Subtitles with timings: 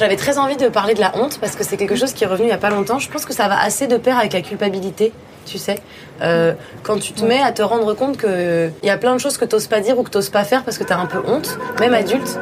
[0.00, 2.26] J'avais très envie de parler de la honte parce que c'est quelque chose qui est
[2.26, 2.98] revenu il y a pas longtemps.
[2.98, 5.12] Je pense que ça va assez de pair avec la culpabilité,
[5.44, 5.78] tu sais.
[6.22, 9.36] Euh, quand tu te mets à te rendre compte qu'il y a plein de choses
[9.36, 11.58] que t'oses pas dire ou que t'oses pas faire parce que t'as un peu honte,
[11.80, 12.38] même adulte.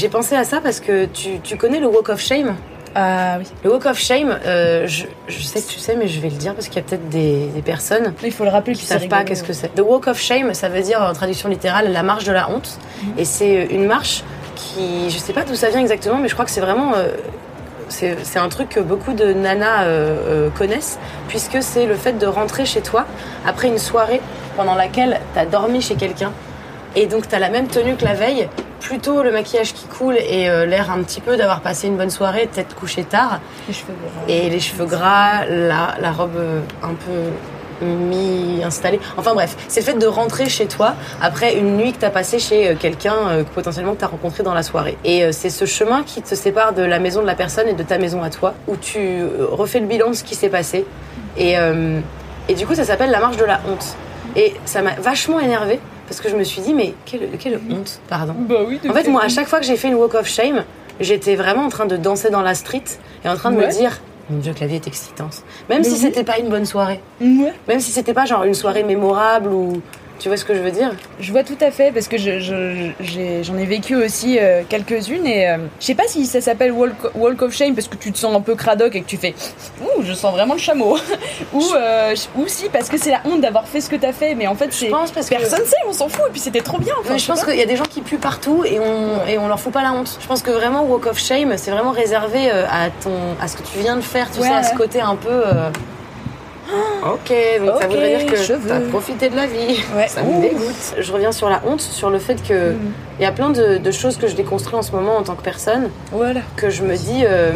[0.00, 2.56] J'ai pensé à ça parce que tu, tu connais le Walk of Shame?
[2.94, 3.44] Ah oui.
[3.62, 6.36] Le Walk of Shame, euh, je, je sais que tu sais, mais je vais le
[6.36, 9.08] dire parce qu'il y a peut-être des, des personnes Il faut le rappeler qui savent
[9.08, 9.74] pas qu'est-ce que c'est.
[9.74, 12.78] The Walk of Shame, ça veut dire en traduction littérale la marche de la honte.
[13.18, 14.24] Et c'est une marche
[14.56, 16.94] qui, je sais pas d'où ça vient exactement, mais je crois que c'est vraiment.
[16.94, 17.12] euh,
[17.90, 20.98] c'est un truc que beaucoup de nanas euh, euh, connaissent,
[21.28, 23.04] puisque c'est le fait de rentrer chez toi
[23.44, 24.22] après une soirée
[24.56, 26.32] pendant laquelle t'as dormi chez quelqu'un.
[26.96, 28.48] Et donc t'as la même tenue que la veille,
[28.80, 32.10] plutôt le maquillage qui coule et euh, l'air un petit peu d'avoir passé une bonne
[32.10, 33.40] soirée, peut-être couché tard.
[33.68, 34.24] Les cheveux gras.
[34.28, 37.30] Et les cheveux gras, la, la robe euh, un peu
[37.82, 39.00] mi-installée.
[39.16, 42.38] Enfin bref, c'est le fait de rentrer chez toi après une nuit que t'as passée
[42.38, 44.98] chez euh, quelqu'un euh, que potentiellement que t'as rencontré dans la soirée.
[45.04, 47.74] Et euh, c'est ce chemin qui te sépare de la maison de la personne et
[47.74, 50.84] de ta maison à toi, où tu refais le bilan de ce qui s'est passé.
[51.36, 51.54] Et,
[52.48, 53.96] et du coup, ça s'appelle la marche de la honte.
[54.36, 55.78] Et ça m'a vachement énervée
[56.10, 58.34] parce que je me suis dit, mais quelle, quelle honte, pardon.
[58.36, 58.80] Bah oui.
[58.88, 60.64] En fait, moi, à chaque fois que j'ai fait une walk of shame,
[60.98, 62.82] j'étais vraiment en train de danser dans la street
[63.24, 65.44] et en train de me dire, mon Dieu, que la vie est excitante.
[65.68, 65.98] Même Mais si oui.
[65.98, 67.52] c'était pas une bonne soirée, Ouais.
[67.68, 69.80] même si c'était pas genre une soirée mémorable ou.
[70.20, 70.92] Tu vois ce que je veux dire?
[71.18, 74.62] Je vois tout à fait parce que je- je- j'ai- j'en ai, vécu aussi euh,
[74.68, 77.96] quelques-unes et euh, je sais pas si ça s'appelle walk, walk of shame parce que
[77.96, 79.34] tu te sens un peu cradoc et que tu fais
[79.80, 80.98] ouh je sens vraiment le chameau
[81.54, 84.34] ou euh, ou si parce que c'est la honte d'avoir fait ce que t'as fait
[84.34, 85.36] mais en fait Je c'est pense parce que.
[85.36, 86.92] personne sait on s'en fout et puis c'était trop bien.
[87.00, 89.38] enfin, Mais je pense qu'il y a des gens qui puent partout et on, et
[89.38, 90.18] on leur fout pas la honte.
[90.20, 93.10] Je pense que vraiment Walk of Shame, c'est vraiment réservé à, ton,
[93.40, 95.42] à ce que tu viens de faire, tu Ouais, sais, à ce côté un peu.
[97.02, 97.32] Ok,
[97.64, 98.68] donc ça voudrait dire que cheveux.
[98.68, 99.80] t'as profité de la vie.
[99.96, 100.06] Ouais.
[100.08, 100.36] Ça Ouh.
[100.36, 100.94] me dégoûte.
[100.98, 102.92] Je reviens sur la honte, sur le fait que Mhm.
[103.18, 105.34] il y a plein de, de choses que je déconstruis en ce moment en tant
[105.34, 106.40] que personne, Voilà.
[106.56, 107.52] que je me dis, euh,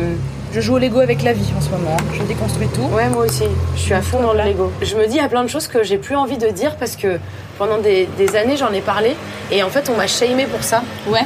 [0.52, 1.96] Je joue au Lego avec la vie en ce moment.
[2.12, 2.82] Je déconstruis tout.
[2.94, 3.42] ouais moi aussi,
[3.74, 4.70] je suis à fond dans le Lego.
[4.82, 6.76] Je me dis, il y a plein de choses que j'ai plus envie de dire
[6.76, 7.18] parce que
[7.58, 9.16] pendant des, des années j'en ai parlé
[9.50, 10.82] et en fait on m'a shamé pour ça.
[11.08, 11.24] Ouais.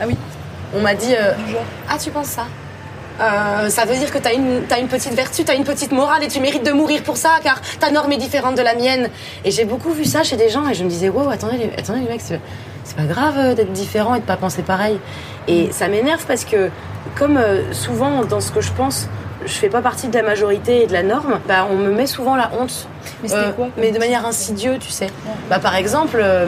[0.00, 0.16] Ah oui.
[0.74, 1.32] On m'a dit, euh,
[1.90, 2.46] ah tu penses ça?
[3.20, 6.24] Euh, ça veut dire que t'as une, t'as une petite vertu, t'as une petite morale
[6.24, 9.10] et tu mérites de mourir pour ça car ta norme est différente de la mienne.
[9.44, 11.70] Et j'ai beaucoup vu ça chez des gens et je me disais, wow, attendez, les,
[11.78, 12.40] attendez les mecs, c'est,
[12.96, 14.98] pas grave euh, d'être différent et de pas penser pareil.
[15.48, 16.70] Et ça m'énerve parce que,
[17.16, 19.08] comme euh, souvent dans ce que je pense,
[19.44, 22.06] je fais pas partie de la majorité et de la norme, bah on me met
[22.06, 22.86] souvent la honte.
[23.22, 25.08] Mais c'était Euh, quoi mais de manière insidieuse, tu sais.
[25.50, 26.46] Bah, par exemple, euh,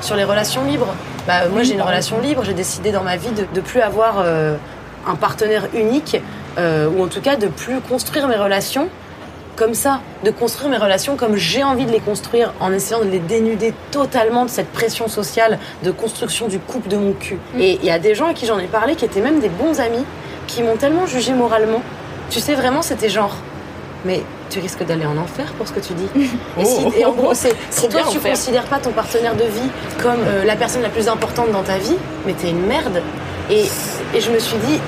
[0.00, 0.94] sur les relations libres.
[1.26, 2.44] Bah, moi, j'ai une relation libre.
[2.44, 4.56] J'ai décidé dans ma vie de ne plus avoir euh,
[5.06, 6.20] un partenaire unique,
[6.58, 8.88] euh, ou en tout cas de plus construire mes relations
[9.56, 13.08] comme ça, de construire mes relations comme j'ai envie de les construire, en essayant de
[13.08, 17.38] les dénuder totalement de cette pression sociale de construction du couple de mon cul.
[17.58, 19.48] Et il y a des gens à qui j'en ai parlé qui étaient même des
[19.48, 20.04] bons amis,
[20.46, 21.80] qui m'ont tellement jugé moralement.
[22.28, 23.34] Tu sais, vraiment, c'était genre.
[24.04, 26.08] Mais tu risques d'aller en enfer pour ce que tu dis.
[26.60, 29.70] Et, si- et en gros, c'est si toi tu considères pas ton partenaire de vie
[30.02, 31.96] comme euh, la personne la plus importante dans ta vie,
[32.26, 33.00] mais t'es une merde.
[33.50, 33.64] Et,
[34.16, 34.80] et je me suis dit,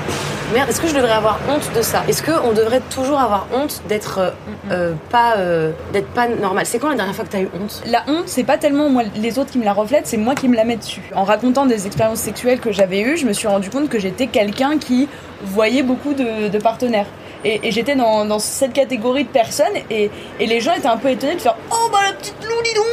[0.55, 2.03] merde, est-ce que je devrais avoir honte de ça?
[2.09, 4.31] Est-ce qu'on devrait toujours avoir honte d'être euh,
[4.71, 6.65] euh, pas, euh, d'être pas normal?
[6.65, 7.83] C'est quand la dernière fois que t'as eu honte?
[7.85, 10.49] La honte, c'est pas tellement moi, les autres qui me la reflètent, c'est moi qui
[10.49, 11.03] me la mets dessus.
[11.15, 14.29] En racontant des expériences sexuelles que j'avais eues, je me suis rendu compte que j'étais
[14.29, 15.11] quelqu'un qui
[15.43, 17.07] voyait beaucoup de, de partenaires.
[17.45, 20.11] Et, et j'étais dans, dans cette catégorie de personnes, et,
[20.41, 22.75] et les gens étaient un peu étonnés de faire Oh bah la petite Lou, dis
[22.75, 22.87] donc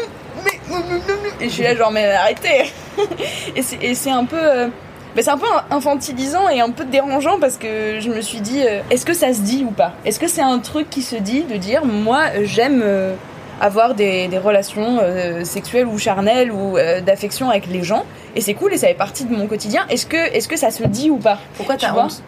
[0.44, 1.46] Mais.
[1.46, 2.73] Et je suis là, genre, mais arrêtez
[3.56, 4.69] et c'est un peu.
[5.16, 8.62] Bah, c'est un peu infantilisant et un peu dérangeant parce que je me suis dit,
[8.64, 9.94] euh, est-ce que ça se dit ou pas?
[10.06, 13.14] Est-ce que c'est un truc qui se dit de dire, moi j'aime euh,
[13.62, 18.03] avoir des, des relations euh, sexuelles ou charnelles ou d'affection avec les gens
[18.36, 19.86] et c'est cool et ça fait partie de mon quotidien.
[19.90, 21.40] Est-ce que, est-ce que ça se dit ou pas?
[21.56, 22.03] Pourquoi Tu t'as vois?
[22.03, 22.22] honte?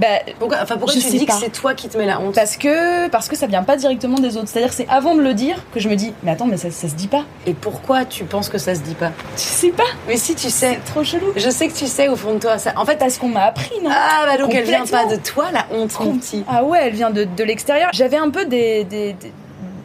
[0.00, 0.06] Bah,
[0.38, 1.34] Pourquoi, enfin, pourquoi Je tu dis pas.
[1.34, 3.76] que c'est toi qui te mets la honte parce que, parce que ça vient pas
[3.76, 4.48] directement des autres.
[4.48, 6.88] C'est-à-dire c'est avant de le dire que je me dis, mais attends, mais ça, ça
[6.88, 7.24] se dit pas.
[7.46, 10.50] Et pourquoi tu penses que ça se dit pas Tu sais pas Mais si tu
[10.50, 11.32] sais, C'est trop chelou.
[11.36, 12.58] je sais que tu sais au fond de toi.
[12.58, 12.72] Ça...
[12.76, 15.46] En fait, Parce qu'on m'a appris, non ah bah donc elle vient pas de toi
[15.52, 16.44] la honte, mon petit.
[16.48, 17.90] Ah ouais, elle vient de, de l'extérieur.
[17.92, 19.32] J'avais un peu des, des, des,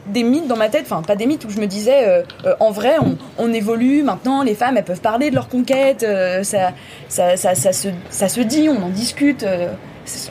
[0.07, 2.53] des mythes dans ma tête, enfin pas des mythes où je me disais, euh, euh,
[2.59, 6.43] en vrai, on, on évolue maintenant, les femmes, elles peuvent parler de leur conquête, euh,
[6.43, 6.71] ça,
[7.09, 9.43] ça, ça, ça, se, ça se dit, on en discute,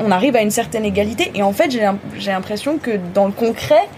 [0.01, 1.31] on arrive à une certaine égalité.
[1.35, 3.89] Et en fait, j'ai l'im- j'ai l'impression que dans le concret,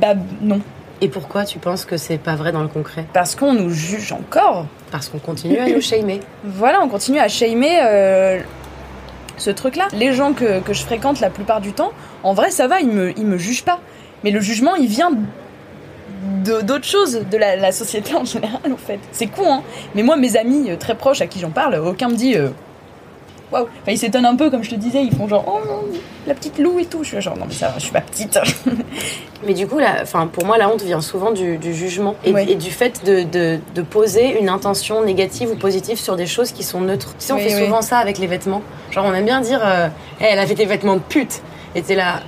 [0.00, 0.60] bah non.
[1.02, 3.06] Et pourquoi tu penses que c'est pas vrai dans le concret?
[3.12, 4.66] Parce qu'on nous juge encore.
[4.90, 6.20] Parce qu'on continue à nous shamer.
[6.44, 8.40] Voilà, on continue à shamer euh,
[9.38, 9.88] ce truc-là.
[9.94, 11.92] Les gens que, que je fréquente la plupart du temps,
[12.22, 13.80] en vrai, ça va, ils me, ils me jugent pas.
[14.24, 15.12] Mais le jugement, il vient
[16.44, 18.98] d'autres choses, de la, la société en général, en fait.
[19.12, 19.62] C'est con, hein.
[19.94, 22.36] Mais moi, mes amis euh, très proches à qui j'en parle, aucun me dit.
[22.36, 22.48] euh,
[23.52, 23.64] Waouh!
[23.82, 25.88] Enfin, ils s'étonnent un peu, comme je te disais, ils font genre, oh,
[26.26, 27.02] la petite Lou et tout.
[27.02, 28.38] Je suis genre, non, mais ça va, je suis pas petite.
[29.46, 32.32] Mais du coup, la, enfin, pour moi, la honte vient souvent du, du jugement et,
[32.32, 32.50] Ouais.
[32.50, 36.52] et du fait de, de, de poser une intention négative ou positive sur des choses
[36.52, 37.14] qui sont neutres.
[37.18, 37.64] Tu sais, on Oui, fait oui.
[37.64, 38.60] souvent ça avec les vêtements.
[38.90, 39.88] Genre, on aime bien dire, euh,
[40.20, 41.40] elle avait des vêtements de pute.
[41.74, 42.20] Et t'es là.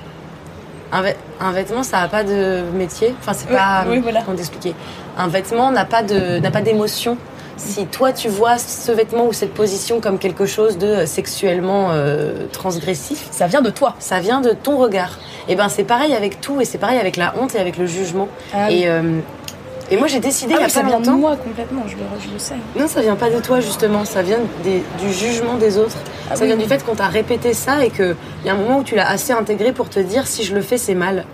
[0.90, 3.14] Un, vê- un vêtement, ça n'a pas de métier.
[3.20, 3.84] Enfin, c'est pas.
[3.88, 4.22] oui, voilà.
[4.22, 4.74] Comment t'expliquer?
[5.18, 7.18] Un vêtement n'a pas de, n'a pas d'émotion.
[7.56, 12.46] Si toi tu vois ce vêtement ou cette position comme quelque chose de sexuellement euh,
[12.52, 13.94] transgressif, ça vient de toi.
[13.98, 15.18] ça vient de ton regard.
[15.48, 17.86] Et ben c'est pareil avec tout et c'est pareil avec la honte et avec le
[17.86, 18.28] jugement.
[18.54, 19.18] Ah et, euh,
[19.90, 21.82] et moi j'ai décidé Ah il y oui, a ça pas vient de moi complètement,
[21.86, 22.54] je le, je le sais.
[22.76, 25.96] Non, ça vient pas de toi justement, ça vient des- du jugement des autres.
[26.30, 28.56] Ah ça oui, vient du fait qu'on t'a répété ça et qu'il y a un
[28.56, 31.24] moment où tu l'as assez intégré pour te dire si je le fais c'est mal.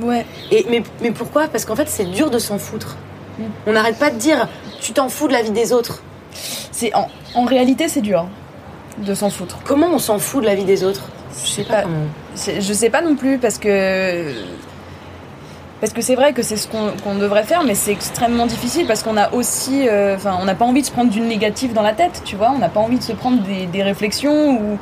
[0.00, 0.24] Ouais.
[0.50, 1.46] Et, mais, mais pourquoi?
[1.48, 2.96] Parce qu'en fait c'est dur de s'en foutre.
[3.38, 3.42] Mm.
[3.66, 4.48] On n'arrête pas de dire
[4.80, 6.02] tu t'en fous de la vie des autres.
[6.32, 8.28] C'est en, en réalité, c'est dur hein,
[9.04, 9.58] de s'en foutre.
[9.64, 11.08] Comment on s'en fout de la vie des autres
[11.44, 11.82] Je sais pas.
[11.82, 12.06] comment.
[12.36, 14.32] Je sais pas non plus parce que
[15.80, 19.02] parce que c'est vrai que c'est ce qu'on devrait faire, mais c'est extrêmement difficile parce
[19.02, 21.80] qu'on a aussi, euh, enfin, on n'a pas envie de se prendre du négatif dans
[21.80, 22.52] la tête, tu vois.
[22.54, 24.78] On n'a pas envie de se prendre des, des réflexions ou,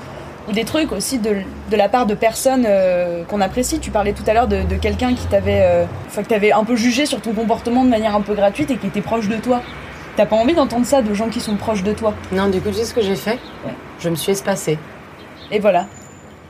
[0.48, 1.36] ou des trucs aussi de,
[1.70, 3.78] de la part de personnes euh, qu'on apprécie.
[3.78, 6.64] Tu parlais tout à l'heure de, de quelqu'un qui t'avait, euh, enfin, que t'avais un
[6.64, 9.36] peu jugé sur ton comportement de manière un peu gratuite et qui était proche de
[9.36, 9.62] toi.
[10.18, 12.12] T'as pas envie d'entendre ça de gens qui sont proches de toi?
[12.32, 13.38] Non, du coup, tu sais ce que j'ai fait?
[13.64, 13.72] Ouais.
[14.00, 14.76] Je me suis espacée.
[15.52, 15.86] Et voilà.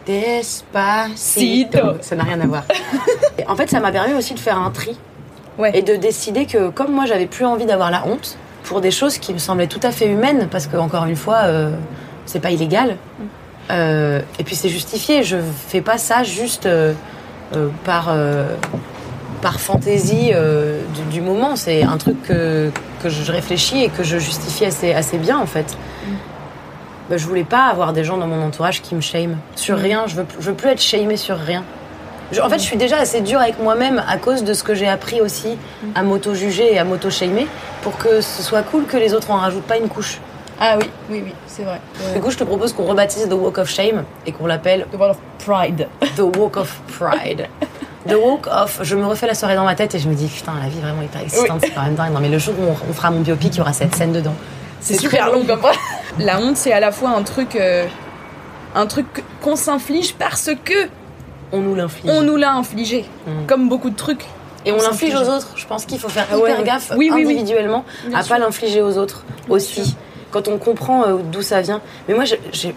[0.07, 1.19] Despacito.
[1.19, 1.79] Cito.
[2.01, 2.65] Ça n'a rien à voir.
[3.47, 4.99] En fait, ça m'a permis aussi de faire un tri
[5.59, 5.71] Ouais.
[5.75, 9.19] et de décider que, comme moi, j'avais plus envie d'avoir la honte pour des choses
[9.19, 11.71] qui me semblaient tout à fait humaines, parce que encore une fois, euh,
[12.25, 12.97] c'est pas illégal.
[13.71, 15.25] Euh, et puis c'est justifié.
[15.25, 15.37] Je
[15.69, 16.95] fais pas ça juste euh,
[17.85, 18.09] par
[19.41, 21.57] par fantaisie euh, du, du moment.
[21.57, 22.71] C'est un truc que,
[23.03, 25.77] que je réfléchis et que je justifie assez assez bien en fait.
[27.11, 29.81] Bah, je voulais pas avoir des gens dans mon entourage qui me shame sur Mm.
[29.81, 30.05] rien.
[30.07, 31.65] Je veux, je veux plus être shamée sur rien.
[32.33, 34.75] Je- en fait, je suis déjà assez dure avec moi-même à cause de ce que
[34.75, 35.57] j'ai appris aussi
[35.95, 37.47] à m'auto-juger et à m'auto-shamer
[37.83, 40.19] pour que ce soit cool que les autres en rajoutent pas une couche.
[40.61, 41.81] Ah oui, oui, oui, c'est vrai.
[42.15, 44.97] Du coup, je te propose qu'on rebaptise The Walk of Shame et qu'on l'appelle The
[44.99, 45.89] Wall of Pride.
[46.17, 47.47] The Walk of Pride.
[48.07, 48.81] The Walk of.
[48.83, 50.81] Je me refais la soirée dans ma tête et je me dis putain, la vie
[50.81, 52.13] vraiment hyper excitante, c'est quand même dingue.
[52.13, 54.13] Non, mais le jour où on, on fera mon biopic, il y aura cette scène
[54.13, 54.35] dedans.
[54.81, 55.61] C'est super long comme.
[56.21, 57.87] La honte, c'est à la fois un truc, euh,
[58.75, 59.07] un truc
[59.43, 60.89] qu'on s'inflige parce que
[61.53, 62.11] On nous l'inflige.
[62.13, 63.47] on nous l'a infligé, Mm.
[63.47, 64.25] comme beaucoup de trucs.
[64.67, 65.53] Et on on l'inflige aux autres.
[65.57, 66.65] Je pense qu'il faut faire Ah hyper ouais.
[66.65, 67.33] gaffe Oui, oui, oui.
[67.33, 67.85] individuellement
[68.15, 68.35] à sûr.
[68.35, 69.97] pas l'infliger aux autres aussi.
[70.31, 71.81] Quand on comprend euh, d'où ça vient.
[72.07, 72.25] Mais moi,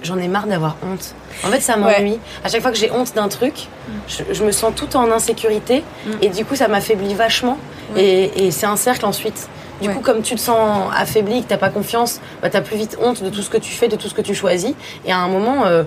[0.03, 1.13] j'en ai marre d'avoir honte.
[1.44, 2.18] En fait, ça m'ennuie.
[2.45, 3.68] À chaque fois que j'ai honte d'un truc,
[4.07, 5.83] je, je me sens tout en insécurité.
[6.06, 6.09] Mm.
[6.21, 7.57] Et du coup, ça m'affaiblit vachement.
[7.95, 8.03] Ouais.
[8.03, 9.50] Et, et c'est un cercle ensuite.
[9.81, 9.94] Du Ouais.
[9.95, 13.24] coup, comme tu te sens affaibli, que t'as pas confiance, bah, t'as plus vite honte
[13.24, 14.74] de tout ce que tu fais, de tout ce que tu choisis.
[15.06, 15.83] Et à un moment, euh,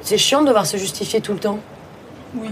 [0.00, 1.58] c'est chiant de devoir se justifier tout le temps.
[2.36, 2.48] Oui.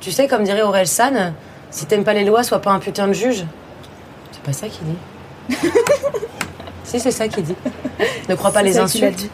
[0.00, 1.32] Tu sais, comme dirait Aurel San,
[1.70, 3.44] si t'aimes pas les lois, sois pas un putain de juge.
[4.32, 5.56] C'est pas ça qu'il dit.
[6.90, 7.54] si, c'est ça qu'il dit.
[8.28, 9.28] Ne crois pas les insultes.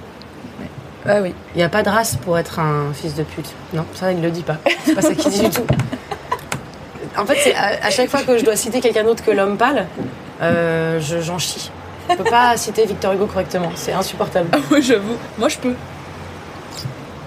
[1.09, 1.33] Ah oui.
[1.55, 3.49] Il n'y a pas de race pour être un fils de pute.
[3.73, 4.57] Non, ça, il le dit pas.
[4.85, 5.67] C'est pas ça qu'il dit du tout.
[7.17, 9.57] En fait, c'est à, à chaque fois que je dois citer quelqu'un d'autre que l'homme
[9.57, 9.87] pâle,
[10.43, 11.71] euh, je- j'en chie.
[12.11, 13.71] Je peux pas citer Victor Hugo correctement.
[13.77, 14.49] C'est insupportable.
[14.53, 15.17] Ah ouais, j'avoue.
[15.39, 15.75] Moi, je peux.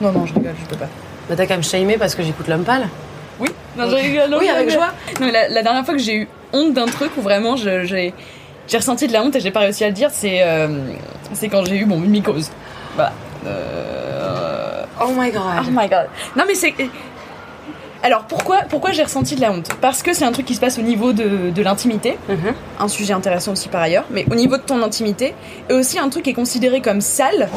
[0.02, 0.88] Non, non, je rigole, je peux pas.
[1.30, 2.88] Bah, t'as qu'à me shamer parce que j'écoute l'homme pâle.
[3.40, 3.50] Oui.
[3.78, 4.36] Non, je rigole.
[4.40, 4.90] Oui, je avec joie.
[5.22, 8.14] Non, la, la dernière fois que j'ai eu honte d'un truc où vraiment je- j'ai
[8.70, 10.68] j'ai ressenti de la honte et j'ai pas réussi à le dire, c'est euh,
[11.34, 12.50] c'est quand j'ai eu mon mycose.
[12.96, 13.12] Voilà.
[13.46, 15.42] Euh, Oh my god.
[15.62, 16.08] Oh my god.
[16.36, 16.74] Non mais c'est.
[18.02, 19.70] Alors pourquoi, pourquoi j'ai ressenti de la honte?
[19.82, 22.54] Parce que c'est un truc qui se passe au niveau de, de l'intimité, Mhm.
[22.80, 25.34] un sujet intéressant aussi par ailleurs, mais au niveau de ton intimité,
[25.70, 27.50] et aussi un truc qui est considéré comme sale,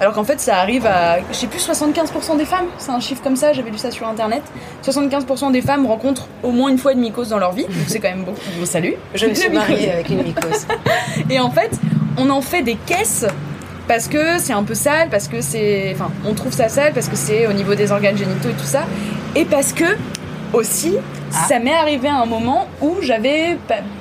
[0.00, 3.22] alors qu'en fait ça arrive à, je sais plus, 75% des femmes, c'est un chiffre
[3.22, 4.42] comme ça, j'avais lu ça sur internet,
[4.84, 8.00] 75% des femmes rencontrent au moins une fois une mycose dans leur vie, donc c'est
[8.00, 8.40] quand même beaucoup.
[8.58, 10.66] Bon, salut Je me suis mariée avec une mycose.
[11.30, 11.70] Et en fait,
[12.16, 13.26] on en fait des caisses
[13.86, 15.92] parce que c'est un peu sale, parce que c'est.
[15.94, 18.64] Enfin, on trouve ça sale parce que c'est au niveau des organes génitaux et tout
[18.64, 18.84] ça.
[19.34, 19.84] Et parce que,
[20.52, 20.94] aussi,
[21.32, 21.46] Ah.
[21.48, 23.56] ça m'est arrivé à un moment où j'avais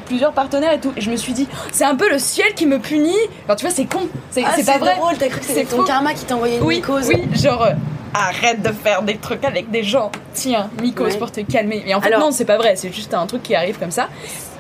[0.06, 0.92] plusieurs partenaires et tout.
[0.98, 3.16] Et je me suis dit, c'est un peu le ciel qui me punit.
[3.48, 4.02] Alors, tu vois, c'est con.
[4.32, 4.96] C'est Ah, pas vrai.
[4.98, 7.08] drôle, t'as cru que c'était ton karma qui t'a envoyé une Oui, mycose.
[7.08, 7.64] oui, genre.
[7.64, 7.72] euh,
[8.16, 10.12] Arrête de faire des trucs avec des gens.
[10.36, 11.18] Tiens, mycose Ouais.
[11.18, 11.82] pour te calmer.
[11.84, 12.76] Mais en fait, Alors- non, c'est pas vrai.
[12.76, 14.08] C'est juste un truc qui arrive comme ça.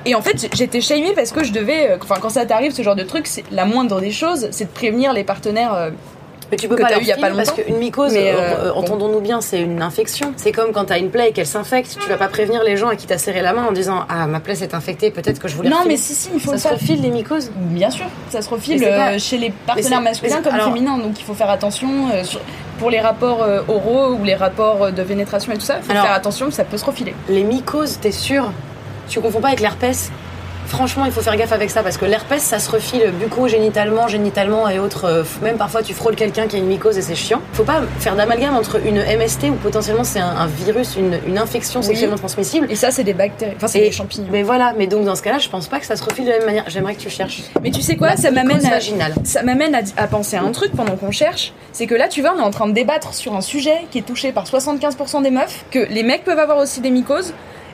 [0.06, 1.92] Et en fait, j'étais shamée parce que je devais.
[1.92, 4.70] euh, Enfin, quand ça t'arrive, ce genre de truc, la moindre des choses, c'est de
[4.72, 5.92] prévenir les partenaires euh,
[6.54, 7.64] Mais tu peux que pas eu il y a pas filer parce longtemps.
[7.64, 10.34] qu'une mycose, euh, euh, entendons-nous bien, c'est une infection.
[10.38, 12.88] C'est comme quand t'as une plaie et qu'elle s'infecte, tu vas pas prévenir les gens
[12.90, 15.48] à qui t'as serré la main en disant ah ma plaie s'est infectée, peut-être que
[15.48, 15.70] je voulais.
[15.70, 15.96] Non, refiler.
[15.96, 17.52] mais si, si, il faut ça se refile les mycoses?
[17.56, 21.20] Bien sûr, ça se refile pas- euh, chez les partenaires masculins comme alors- féminins, donc
[21.20, 21.88] il faut faire attention
[22.24, 22.42] sur-
[22.80, 25.78] pour les rapports oraux ou les rapports de pénétration et tout ça.
[25.80, 27.14] Il faut Alors- faire attention, ça peut se refiler.
[27.30, 28.52] Les mycoses, t'es sûr?
[29.10, 30.12] Tu confonds pas avec l'herpès?
[30.67, 34.67] Franchement, il faut faire gaffe avec ça parce que l'herpès, ça se refile bucco-génitalement, génitalement
[34.70, 35.05] et autres.
[35.05, 37.41] euh, Même parfois, tu frôles quelqu'un qui a une mycose et c'est chiant.
[37.53, 41.38] Faut pas faire d'amalgame entre une MST ou potentiellement c'est un, un virus, une, une
[41.38, 41.86] infection Oui.
[41.86, 42.67] sexuellement transmissible.
[42.72, 44.27] Et ça, c'est des bactéries, enfin c'est des champignons.
[44.32, 46.25] Mais, Mais voilà, mais donc dans ce cas-là, je pense pas que ça se refile
[46.25, 46.63] de la même manière.
[46.67, 47.43] J'aimerais que tu cherches.
[47.74, 48.79] tu sais quoi, La ça m'amène à,
[49.24, 52.22] ça m'amène à, à penser à un truc pendant qu'on cherche, c'est que là, tu
[52.22, 55.22] vois, on est en train de débattre sur un sujet qui est touché par 75%
[55.22, 57.34] des meufs, que les mecs peuvent avoir aussi des mycoses,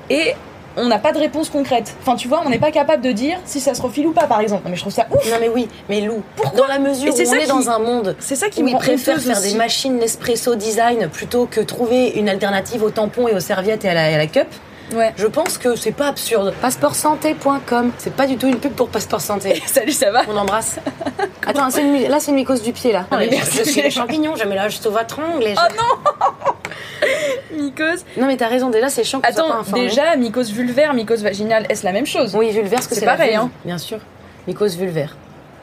[0.10, 0.34] et
[0.80, 1.94] on n'a pas de réponse concrète.
[2.02, 4.26] Enfin, tu vois, on n'est pas capable de dire si ça se refile ou pas,
[4.28, 4.64] par exemple.
[4.70, 5.30] Mais je trouve ça ouf.
[5.30, 6.22] Non mais oui, mais Lou,
[6.58, 8.50] dans la mesure Et où c'est on ça est qui- dans un monde C'est ça
[8.50, 9.52] qui où me ils préfèrent faire aussi.
[9.52, 13.90] des machines Nespresso design plutôt que trouver une alternative aux tampons et aux serviettes et
[13.90, 14.48] à la, à cup,
[14.96, 15.14] Ouais.
[15.18, 16.52] je pense que c'est pas absurde.
[16.62, 19.62] Passeportsanté.com, c'est pas du tout une pub pour Passeport Santé.
[19.68, 20.78] Salut, ça va On embrasse.
[21.46, 23.06] Attends, là c'est une mycose du pied là.
[23.12, 23.58] Ah, mais je, merci.
[23.60, 25.44] je suis les champignons, je mets là juste au vatrangle.
[25.44, 26.49] et je- Oh
[27.52, 28.06] Mycose.
[28.18, 31.66] non mais t'as raison, déjà c'est chiant que pas Attends, déjà, mycose vulvaire, mycose vaginale,
[31.70, 32.36] est-ce la même chose?
[32.36, 33.50] Oui, vulvaire, parce que C'est pareil, hein.
[33.66, 34.00] Bien sûr.
[34.48, 35.16] Mycose vulvaire.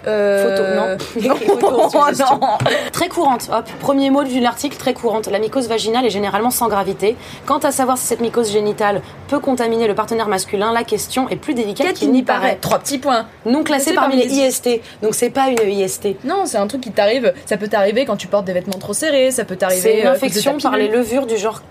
[0.07, 0.43] Euh...
[0.43, 0.97] Photo, non.
[1.19, 2.59] Oh non
[2.93, 5.29] Très courante, hop, premier mot de l'article, très courante.
[5.29, 7.17] La mycose vaginale est généralement sans gravité.
[7.45, 11.37] Quant à savoir si cette mycose génitale peut contaminer le partenaire masculin, la question est
[11.37, 12.59] plus délicate qu'il n'y paraît.
[12.61, 13.27] Trois petits points.
[13.45, 16.25] Non classé parmi parmi les IST, donc c'est pas une IST.
[16.25, 17.33] Non, c'est un truc qui t'arrive.
[17.45, 19.31] Ça peut t'arriver quand tu portes des vêtements trop serrés.
[19.31, 19.81] Ça peut t'arriver.
[19.81, 21.63] C'est une euh, infection par les levures du genre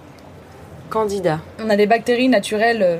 [0.90, 1.40] candida.
[1.64, 3.00] On a des bactéries naturelles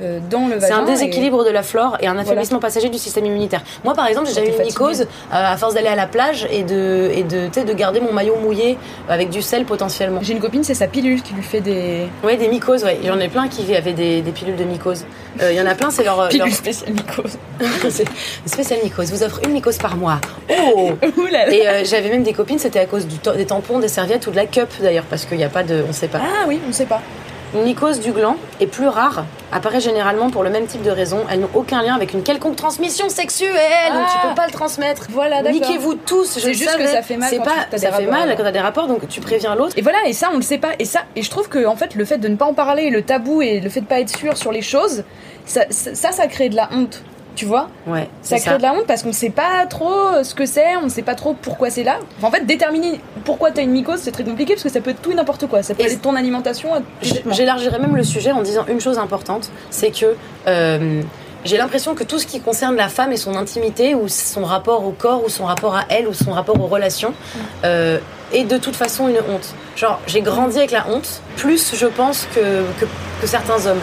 [0.00, 0.66] euh, euh, dans le vagin.
[0.66, 3.62] C'est un et- déséquilibre de la flore et un affaiblissement passager du système immunitaire.
[3.84, 6.46] Moi, par exemple, j'ai déjà eu une mycose euh, à force d'aller à la plage
[6.50, 10.20] et de, et de, garder mon maillot mouillé avec du sel potentiellement.
[10.22, 12.98] J'ai une copine, c'est sa pilule qui lui fait des Ouais, des mycoses, ouais.
[13.04, 15.04] J'en ai plein qui avaient des, des pilules de mycose.
[15.42, 16.28] Euh, Il y en a plein, c'est leur, leur...
[16.28, 17.38] pilules spéciales mycose.
[17.90, 18.08] c'est
[18.46, 19.12] spécial mycose.
[19.12, 20.20] Vous offre une mycose par mois.
[20.48, 21.52] Oh Ouh là là.
[21.52, 24.30] Et euh, j'avais même des copines, c'était à cause du des tampons, des serviettes ou
[24.30, 26.20] de la cup d'ailleurs, parce qu'il n'y a pas de, on sait pas.
[26.22, 27.02] Ah oui, on sait pas.
[27.54, 31.20] Une mycose du gland est plus rare, apparaît généralement pour le même type de raison.
[31.30, 33.52] Elles n'ont aucun lien avec une quelconque transmission sexuelle,
[33.92, 34.10] donc Ah.
[34.20, 35.06] tu peux pas le transmettre.
[35.10, 35.52] Voilà, d'accord.
[35.60, 36.84] Niquez-vous tous, je C'est juste savais.
[36.84, 38.10] que ça fait mal C'est quand pas, tu- ça des fait rapports.
[38.26, 39.74] mal quand t'as des rapports, donc tu préviens l'autre.
[39.78, 40.70] Et voilà, et ça on le sait pas.
[40.80, 42.90] Et ça, et je trouve que en fait le fait de ne pas en parler,
[42.90, 45.04] le tabou et le fait de pas être sûr sur les choses,
[45.46, 47.02] ça, ça, ça, ça crée de la honte.
[47.36, 50.46] Tu vois Ouais, ça crée de la honte parce qu'on sait pas trop ce que
[50.46, 51.98] c'est, on sait pas trop pourquoi c'est là.
[52.18, 54.90] Enfin, en fait, déterminer pourquoi t'as une mycose, c'est très compliqué parce que ça peut
[54.90, 55.62] être tout et n'importe quoi.
[55.62, 56.70] Ça peut Et être ton alimentation.
[57.30, 60.16] J'élargirais même le sujet en disant une chose importante, c'est que
[60.48, 61.02] euh,
[61.44, 64.84] j'ai l'impression que tout ce qui concerne la femme et son intimité, ou son rapport
[64.84, 67.12] au corps, ou son rapport à elle, ou son rapport aux relations,
[67.64, 67.98] euh,
[68.32, 69.54] est de toute façon une honte.
[69.76, 72.86] Genre, j'ai grandi avec la honte, plus je pense que, que,
[73.20, 73.80] que certains hommes.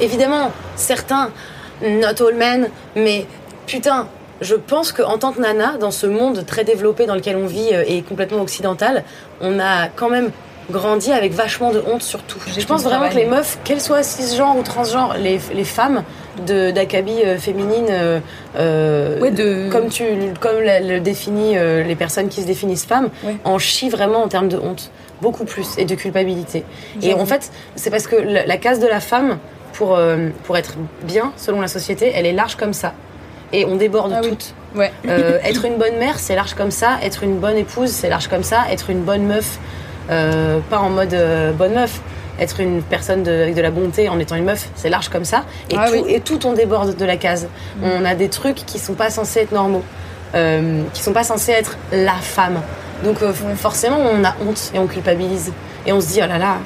[0.00, 1.30] Évidemment, certains,
[1.82, 3.26] not all men, mais
[3.66, 4.08] putain,
[4.40, 7.70] je pense qu'en tant que nana, dans ce monde très développé dans lequel on vit
[7.72, 9.04] euh, et complètement occidental,
[9.40, 10.30] on a quand même
[10.70, 12.38] grandi avec vachement de honte sur tout.
[12.58, 16.02] Je pense vraiment que les meufs, qu'elles soient cisgenres ou transgenres, les, les femmes
[16.46, 20.04] d'acabit euh, féminine, euh, Ouais, de- comme tu
[20.40, 23.36] comme le définit euh, les personnes qui se définissent femmes, Ouais.
[23.44, 24.90] en chient vraiment en termes de honte.
[25.22, 26.64] Beaucoup plus et de culpabilité.
[27.02, 29.38] Et en fait, c'est parce que la, la case de la femme,
[29.74, 32.92] pour, euh, pour être bien selon la société, elle est large comme ça.
[33.52, 34.30] Et on déborde Ah oui.
[34.30, 34.54] toutes.
[34.74, 34.90] Ouais.
[35.08, 36.98] Euh, être une bonne mère, c'est large comme ça.
[37.02, 38.64] Être une bonne épouse, c'est large comme ça.
[38.70, 39.58] Être une bonne meuf,
[40.10, 41.14] euh, pas en mode
[41.56, 42.00] bonne meuf.
[42.40, 45.24] Être une personne de- avec de la bonté en étant une meuf, c'est large comme
[45.24, 45.44] ça.
[45.70, 46.02] Et, Ah tout, oui.
[46.02, 46.08] Mm.
[46.16, 47.46] et tout, on déborde de la case.
[47.82, 49.84] On a des trucs qui sont pas censés être normaux,
[50.92, 52.60] qui sont pas censés être la femme.
[53.04, 55.52] Donc euh, forcément, on a honte et on culpabilise.
[55.86, 56.56] Et on se dit, oh là là,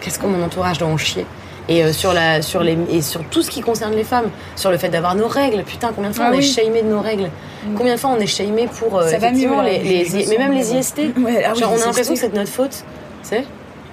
[0.00, 1.26] qu'est-ce que mon entourage doit en chier
[1.68, 4.70] et euh, sur la sur les et sur tout ce qui concerne les femmes sur
[4.70, 5.62] le fait d'avoir nos règles.
[5.64, 7.30] Putain combien de fois Ah on est shamé de nos règles
[7.76, 10.38] combien de fois on est shamé pour euh, Ça va effectivement mieux, là, les, mais
[10.38, 10.74] même les.
[10.74, 12.84] IST Ouais, ah oui, genre on a l'impression que c'est de notre faute
[13.22, 13.44] tu sais.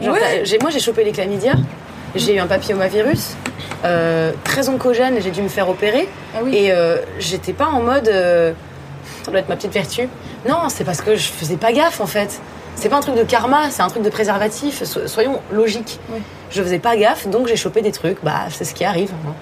[0.01, 0.57] Genre, Ouais.
[0.61, 1.53] moi j'ai chopé les chlamydia.
[2.15, 3.35] J'ai eu un papillomavirus
[3.85, 6.09] euh, très oncogène et j'ai dû me faire opérer.
[6.35, 6.55] Ah oui.
[6.55, 8.11] et euh, j'étais pas en mode
[9.23, 10.09] ça doit être ma petite vertu.
[10.49, 12.41] Non c'est parce que je faisais pas gaffe en fait
[12.75, 16.19] c'est pas un truc de karma c'est un truc de préservatif So- soyons logiques Oui.
[16.51, 19.33] je faisais pas gaffe donc j'ai chopé des trucs bah c'est ce qui arrive hein.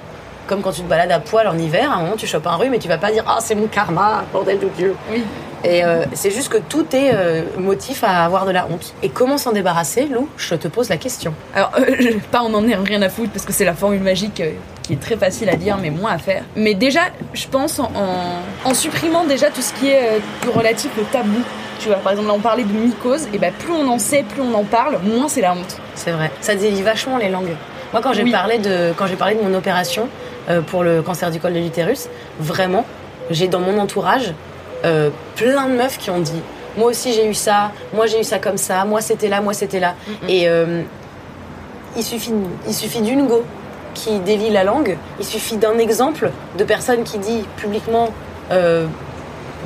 [0.47, 2.55] comme quand tu te balades à poil en hiver à un moment tu chopes un
[2.55, 5.23] rhume et tu vas pas dire ah c'est mon karma bordel de dieu Oui.
[5.63, 9.09] et euh, c'est juste que tout est euh, motif à avoir de la honte et
[9.09, 10.27] comment s'en débarrasser Lou?
[10.37, 13.31] Je te pose la question Alors, euh, je- pas on en est rien à foutre
[13.31, 14.41] parce que c'est la formule magique
[14.83, 16.43] qui est très facile à dire mais moins à faire.
[16.55, 17.01] Mais déjà,
[17.33, 20.19] je pense en, en, en supprimant déjà tout ce qui est
[20.51, 21.41] relatif au tabou.
[21.79, 24.23] Tu vois, par exemple, là, on parlait de mycose, et bah, plus on en sait,
[24.23, 25.77] plus on en parle, moins c'est la honte.
[25.95, 26.29] C'est vrai.
[26.41, 27.55] Ça délie vachement les langues.
[27.93, 28.31] Moi, quand j'ai Oui.
[28.31, 30.07] parlé de quand j'ai parlé de mon opération
[30.49, 32.07] euh, pour le cancer du col de l'utérus,
[32.39, 32.85] vraiment,
[33.31, 34.33] j'ai dans mon entourage
[34.85, 36.41] euh, plein de meufs qui ont dit
[36.77, 39.53] moi aussi j'ai eu ça, moi j'ai eu ça comme ça, moi c'était là, moi
[39.53, 39.95] c'était là.
[40.27, 40.83] Et euh,
[41.97, 42.31] il suffit
[42.67, 43.43] il suffit d'une go
[43.95, 48.09] qui délie la langue, il suffit d'un exemple de personne qui dit publiquement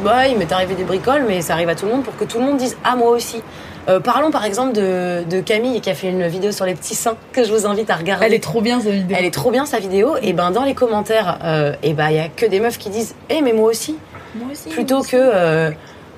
[0.04, 2.24] bah, il m'est arrivé des bricoles, mais ça arrive à tout le monde pour que
[2.24, 3.42] tout le monde dise Ah, moi aussi.
[3.90, 6.96] Euh, parlons par exemple de, de Camille qui a fait une vidéo sur les petits
[6.96, 8.26] seins que je vous invite à regarder.
[8.26, 9.18] Elle est trop bien, cette vidéo.
[9.20, 10.16] Elle est trop bien sa vidéo.
[10.22, 12.90] Et ben dans les commentaires, euh, et ben il y a que des meufs qui
[12.90, 13.98] disent Eh, mais moi aussi.
[14.36, 14.70] Moi aussi.
[14.70, 15.72] Plutôt que euh,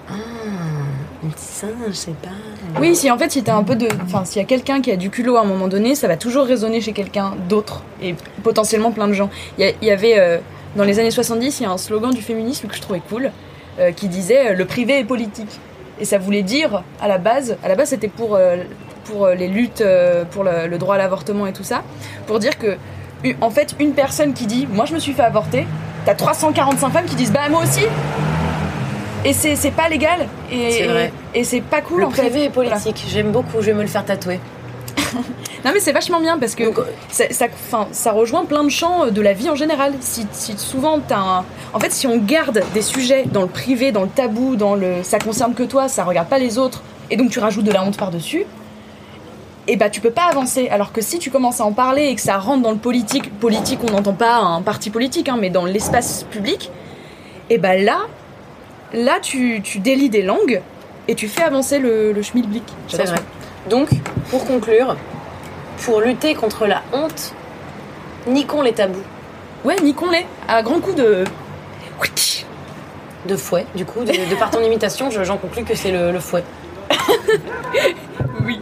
[0.10, 0.14] Ah,
[1.26, 2.30] un petit sein, je sais pas.
[2.80, 3.88] Oui, si en fait, si t'as un peu de.
[4.04, 6.18] Enfin, s'il y a quelqu'un qui a du culot à un moment donné, ça va
[6.18, 7.82] toujours résonner chez quelqu'un d'autre.
[8.02, 9.32] Et potentiellement plein de gens.
[9.58, 10.40] Il y, y avait.
[10.76, 13.32] dans les années 70, il y a un slogan du féminisme que je trouvais cool,
[13.80, 15.60] euh, qui disait euh, Le privé est politique.
[16.00, 18.58] Et ça voulait dire, à la base, à la base c'était pour, euh,
[19.06, 21.84] pour les luttes euh, pour le, le droit à l'avortement et tout ça,
[22.28, 22.76] pour dire que,
[23.42, 25.66] en fait, une personne qui dit Moi je me suis fait avorter,
[26.06, 27.86] t'as 345 femmes qui disent Bah moi aussi
[29.24, 30.28] Et c'est pas légal.
[30.52, 32.24] Et, C'est pas cool Le en fait.
[32.24, 32.72] privé est Voilà.
[32.72, 33.06] politique.
[33.08, 33.62] J'aime beaucoup.
[33.62, 34.40] Je vais me le faire tatouer.
[35.66, 37.48] Non mais c'est vachement bien parce que Donc, euh, ça, ça,
[37.92, 39.94] ça rejoint plein de champs de la vie en général.
[40.00, 41.46] Si, si souvent t'as un...
[41.74, 45.02] En fait, si on garde des sujets dans le privé, dans le tabou, dans le
[45.04, 47.84] ça concerne que toi, ça regarde pas les autres, et donc tu rajoutes de la
[47.84, 48.46] honte par-dessus,
[49.68, 50.70] et bah tu peux pas avancer.
[50.70, 53.32] Alors que si tu commences à en parler et que ça rentre dans le politique,
[53.40, 56.70] politique on n'entend pas un parti politique, hein, mais dans l'espace public,
[57.50, 58.02] et bah là,
[58.94, 60.62] là tu, tu délies des langues
[61.08, 62.64] et tu fais avancer le, le schmilblick.
[62.88, 63.18] C'est vrai.
[63.70, 63.90] Donc,
[64.30, 64.96] pour conclure,
[65.84, 67.34] pour lutter contre la honte,
[68.28, 69.04] niquons les tabous.
[69.64, 71.24] Ouais, niquons-les, à grands coups de...
[73.26, 74.04] De fouet, du coup.
[74.04, 76.44] De, par ton imitation, j'en conclus que c'est le fouet.
[78.46, 78.60] oui.